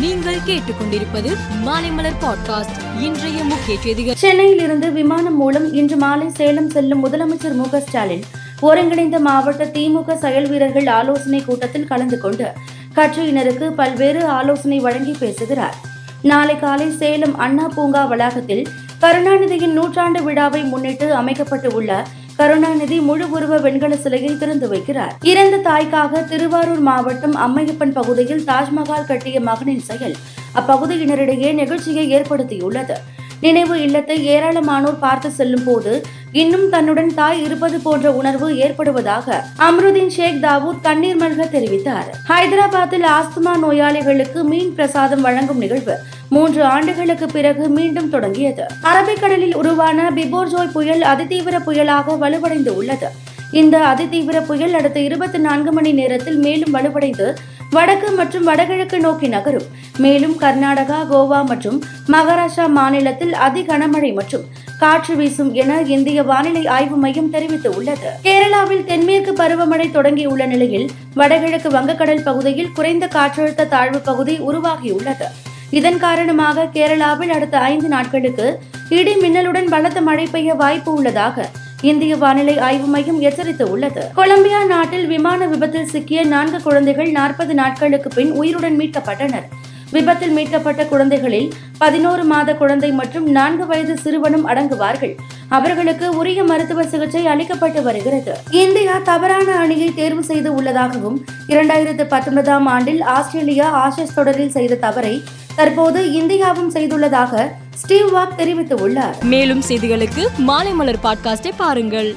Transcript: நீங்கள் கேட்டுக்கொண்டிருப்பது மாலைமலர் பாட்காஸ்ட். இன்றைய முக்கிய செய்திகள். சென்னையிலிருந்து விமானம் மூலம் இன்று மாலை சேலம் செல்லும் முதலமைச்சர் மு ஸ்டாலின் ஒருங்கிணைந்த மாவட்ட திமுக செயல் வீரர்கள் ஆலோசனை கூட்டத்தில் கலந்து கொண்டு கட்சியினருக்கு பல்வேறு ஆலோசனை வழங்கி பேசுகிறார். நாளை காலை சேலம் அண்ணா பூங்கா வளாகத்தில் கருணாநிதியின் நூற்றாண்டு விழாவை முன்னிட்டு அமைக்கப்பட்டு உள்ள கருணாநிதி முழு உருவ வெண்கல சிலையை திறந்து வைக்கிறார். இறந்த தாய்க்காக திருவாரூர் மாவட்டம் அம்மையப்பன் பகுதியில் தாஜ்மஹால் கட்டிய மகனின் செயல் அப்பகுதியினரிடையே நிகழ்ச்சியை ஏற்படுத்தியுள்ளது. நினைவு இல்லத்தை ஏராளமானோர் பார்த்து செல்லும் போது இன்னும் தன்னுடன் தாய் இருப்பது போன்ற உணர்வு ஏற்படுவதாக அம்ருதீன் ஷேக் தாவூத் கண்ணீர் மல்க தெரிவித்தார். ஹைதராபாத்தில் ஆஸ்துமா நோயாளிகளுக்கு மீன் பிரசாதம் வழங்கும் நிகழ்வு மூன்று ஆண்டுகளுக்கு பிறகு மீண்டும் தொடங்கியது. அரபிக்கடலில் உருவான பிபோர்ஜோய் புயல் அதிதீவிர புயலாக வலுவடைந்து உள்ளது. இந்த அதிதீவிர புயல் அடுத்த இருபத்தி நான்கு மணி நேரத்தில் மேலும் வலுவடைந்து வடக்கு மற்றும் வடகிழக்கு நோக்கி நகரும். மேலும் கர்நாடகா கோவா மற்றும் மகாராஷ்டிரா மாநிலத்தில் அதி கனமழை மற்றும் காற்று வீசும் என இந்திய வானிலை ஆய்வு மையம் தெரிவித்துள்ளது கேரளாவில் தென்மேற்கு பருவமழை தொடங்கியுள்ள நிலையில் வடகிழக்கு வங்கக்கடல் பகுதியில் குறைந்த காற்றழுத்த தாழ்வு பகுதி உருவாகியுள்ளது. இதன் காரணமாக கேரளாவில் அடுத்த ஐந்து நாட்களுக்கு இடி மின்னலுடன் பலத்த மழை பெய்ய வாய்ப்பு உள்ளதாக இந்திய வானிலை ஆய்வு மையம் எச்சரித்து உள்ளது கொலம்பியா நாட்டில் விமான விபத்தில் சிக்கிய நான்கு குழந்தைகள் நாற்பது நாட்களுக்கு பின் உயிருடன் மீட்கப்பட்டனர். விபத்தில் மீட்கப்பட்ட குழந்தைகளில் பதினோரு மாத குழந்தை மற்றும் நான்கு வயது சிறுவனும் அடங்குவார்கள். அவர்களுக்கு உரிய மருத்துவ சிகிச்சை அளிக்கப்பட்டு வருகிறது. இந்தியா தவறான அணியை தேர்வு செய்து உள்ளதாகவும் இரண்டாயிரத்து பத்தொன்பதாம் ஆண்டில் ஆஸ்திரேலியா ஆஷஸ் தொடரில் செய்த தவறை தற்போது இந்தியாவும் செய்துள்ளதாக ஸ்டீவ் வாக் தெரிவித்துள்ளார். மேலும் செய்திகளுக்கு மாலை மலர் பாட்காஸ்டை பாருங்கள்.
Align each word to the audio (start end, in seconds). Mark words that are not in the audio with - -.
நீங்கள் 0.00 0.38
கேட்டுக்கொண்டிருப்பது 0.46 1.30
மாலைமலர் 1.66 2.18
பாட்காஸ்ட். 2.22 3.00
இன்றைய 3.00 3.44
முக்கிய 3.44 3.80
செய்திகள். 3.80 4.14
சென்னையிலிருந்து 4.14 4.92
விமானம் 4.92 5.36
மூலம் 5.36 5.72
இன்று 5.72 5.96
மாலை 5.96 6.28
சேலம் 6.30 6.70
செல்லும் 6.70 7.02
முதலமைச்சர் 7.06 7.54
மு 7.54 7.66
ஸ்டாலின் 7.80 8.22
ஒருங்கிணைந்த 8.60 9.18
மாவட்ட 9.18 9.64
திமுக 9.64 10.14
செயல் 10.14 10.48
வீரர்கள் 10.48 10.86
ஆலோசனை 10.86 11.44
கூட்டத்தில் 11.44 11.86
கலந்து 11.86 12.20
கொண்டு 12.20 12.52
கட்சியினருக்கு 12.94 13.70
பல்வேறு 13.70 14.24
ஆலோசனை 14.24 14.78
வழங்கி 14.78 15.16
பேசுகிறார். 15.18 15.74
நாளை 16.22 16.58
காலை 16.58 16.90
சேலம் 16.90 17.38
அண்ணா 17.38 17.66
பூங்கா 17.66 18.04
வளாகத்தில் 18.04 18.68
கருணாநிதியின் 19.00 19.72
நூற்றாண்டு 19.72 20.22
விழாவை 20.22 20.62
முன்னிட்டு 20.62 21.14
அமைக்கப்பட்டு 21.14 21.74
உள்ள 21.74 22.06
கருணாநிதி 22.38 23.00
முழு 23.00 23.30
உருவ 23.30 23.58
வெண்கல 23.58 23.96
சிலையை 23.96 24.38
திறந்து 24.38 24.66
வைக்கிறார். 24.72 25.12
இறந்த 25.22 25.56
தாய்க்காக 25.68 26.22
திருவாரூர் 26.22 26.82
மாவட்டம் 26.88 27.36
அம்மையப்பன் 27.36 27.92
பகுதியில் 27.92 28.42
தாஜ்மஹால் 28.44 29.06
கட்டிய 29.06 29.40
மகனின் 29.40 29.80
செயல் 29.80 30.16
அப்பகுதியினரிடையே 30.54 31.52
நிகழ்ச்சியை 31.54 32.04
ஏற்படுத்தியுள்ளது. 32.14 32.96
நினைவு 33.40 33.82
இல்லத்தை 33.82 34.28
ஏராளமானோர் 34.28 34.98
பார்த்து 35.00 35.30
செல்லும் 35.30 35.64
போது 35.64 36.02
இன்னும் 36.32 36.70
தன்னுடன் 36.70 37.14
தாய் 37.14 37.44
இருப்பது 37.44 37.80
போன்ற 37.80 38.12
உணர்வு 38.12 38.54
ஏற்படுவதாக 38.54 39.44
அம்ருதீன் 39.58 40.08
ஷேக் 40.08 40.42
தாவூத் 40.42 40.80
கண்ணீர் 40.82 41.20
மல்க 41.22 41.44
தெரிவித்தார். 41.44 42.10
ஹைதராபாத்தில் 42.28 43.06
ஆஸ்துமா 43.16 43.58
நோயாளிகளுக்கு 43.58 44.44
மீன் 44.44 44.74
பிரசாதம் 44.74 45.20
வழங்கும் 45.20 45.58
நிகழ்வு 45.58 45.98
மூன்று 46.28 46.64
ஆண்டுகளுக்கு 46.64 47.26
பிறகு 47.26 47.68
மீண்டும் 47.68 48.10
தொடங்கியது. 48.10 48.66
அரபிக்கடலில் 48.82 49.54
உருவான 49.54 50.10
பிபோர்ஜோய் 50.10 50.72
புயல் 50.72 51.00
அதிதீவிர 51.00 51.58
புயலாக 51.66 52.18
வலுவடைந்து 52.18 52.68
உள்ளது. 52.68 53.10
இந்த 53.52 53.94
அதிதீவிர 53.94 54.40
புயல் 54.40 54.74
அடுத்த 54.74 55.00
இருபத்தி 55.00 55.38
நான்கு 55.38 55.72
மணி 55.72 55.92
நேரத்தில் 55.92 56.36
மேலும் 56.36 56.74
வலுவடைந்து 56.74 57.34
வடக்கு 57.70 58.10
மற்றும் 58.10 58.44
வடகிழக்கு 58.44 59.00
நோக்கி 59.00 59.28
நகரும். 59.28 59.64
மேலும் 59.98 60.38
கர்நாடகா 60.38 60.98
கோவா 61.10 61.44
மற்றும் 61.44 61.82
மகாராஷ்டிரா 62.08 62.66
மாநிலத்தில் 62.68 63.34
அதி 63.34 63.62
கனமழை 63.62 64.14
மற்றும் 64.14 64.44
காற்று 64.78 65.16
வீசும் 65.16 65.54
என 65.54 65.80
இந்திய 65.82 66.22
வானிலை 66.22 66.66
ஆய்வு 66.66 66.96
மையம் 66.96 67.32
தெரிவித்துள்ளது 67.32 68.10
கேரளாவில் 68.22 68.84
தென்மேற்கு 68.84 69.32
பருவமழை 69.32 69.90
தொடங்கியுள்ள 69.90 70.46
நிலையில் 70.46 70.90
வடகிழக்கு 71.14 71.68
வங்கக்கடல் 71.68 72.22
பகுதியில் 72.22 72.72
குறைந்த 72.72 73.06
காற்றழுத்த 73.06 73.68
தாழ்வு 73.68 73.98
பகுதி 73.98 74.38
உருவாகியுள்ளது. 74.38 75.24
இதன் 75.70 75.98
காரணமாக 75.98 76.64
கேரளாவில் 76.64 77.30
அடுத்த 77.30 77.58
ஐந்து 77.58 77.88
நாட்களுக்கு 77.88 78.60
இடி 78.88 79.14
மின்னலுடன் 79.14 79.68
பலத்த 79.68 80.00
மழை 80.00 80.26
பெய்ய 80.26 80.54
வாய்ப்பு 80.54 80.94
உள்ளதாக 80.94 81.50
இந்திய 81.82 82.16
வானிலை 82.16 82.58
ஆய்வு 82.58 82.86
மையம் 82.86 83.20
எச்சரித்து 83.20 83.70
உள்ளது 83.70 84.02
கொலம்பியா 84.14 84.64
நாட்டில் 84.64 85.06
விமான 85.06 85.46
விபத்தில் 85.46 85.86
சிக்கிய 85.86 86.24
நான்கு 86.24 86.62
குழந்தைகள் 86.62 87.10
நாற்பது 87.10 87.54
நாட்களுக்கு 87.54 88.08
பின் 88.08 88.32
உயிருடன் 88.32 88.78
மீட்கப்பட்டனர். 88.80 89.46
விபத்தில் 89.92 90.32
மீட்கப்பட்ட 90.36 90.84
குழந்தைகளில் 90.84 91.52
பதினோரு 91.78 92.24
மாத 92.24 92.54
குழந்தை 92.54 92.92
மற்றும் 92.92 93.26
நான்கு 93.30 93.66
வயது 93.66 93.96
சிறுவனும் 94.04 94.46
அடங்குவார்கள். 94.46 95.14
அவர்களுக்கு 95.48 96.16
உரிய 96.16 96.44
மருத்துவ 96.44 96.84
சிகிச்சை 96.84 97.26
அளிக்கப்பட்டு 97.26 97.82
வருகிறது. 97.82 98.34
இந்தியா 98.50 98.98
தவறான 98.98 99.48
அணியை 99.54 99.94
தேர்வு 99.94 100.24
செய்து 100.24 100.54
உள்ளதாகவும் 100.54 101.24
இரண்டாயிரத்து 101.48 102.06
பத்தொன்பதாம் 102.06 102.66
ஆண்டில் 102.66 103.02
ஆஸ்திரேலியா 103.02 103.68
ஆஷஸ் 103.86 104.14
தொடரில் 104.14 104.50
செய்த 104.50 104.74
தவறை 104.74 105.22
தற்போது 105.56 106.00
இந்தியாவும் 106.20 106.72
செய்துள்ளதாக 106.72 107.46
ஸ்டீவ் 107.76 108.10
வாக் 108.10 108.34
தெரிவித்துள்ளார். 108.38 109.22
மேலும் 109.22 109.62
செய்திகளுக்கு 109.68 110.26
மாலை 110.36 110.72
மலர் 110.72 110.98
பாட்காஸ்டை 111.02 111.50
பாருங்கள். 111.56 112.16